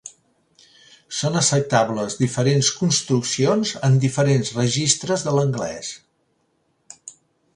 Són 1.17 1.35
acceptables 1.41 2.15
diferents 2.21 2.71
construccions 2.79 3.75
en 3.89 3.99
diferents 4.05 4.53
registres 4.61 5.25
de 5.27 5.35
l'anglès. 5.39 5.91